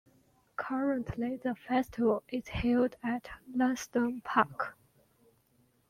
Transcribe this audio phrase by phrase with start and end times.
[0.55, 4.75] Currently the festival is held at Lansdowne Park.